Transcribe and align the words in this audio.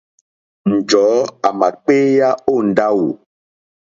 Njɔ̀ɔ́ 0.73 1.21
àmà 1.47 1.67
kpééyá 1.83 2.29
ó 2.51 2.53
ndáwù. 2.67 3.07